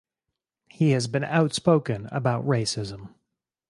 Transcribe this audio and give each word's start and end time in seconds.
He 0.67 0.93
has 0.93 1.05
been 1.05 1.23
outspoken 1.23 2.09
about 2.11 2.43
racism. 2.47 3.09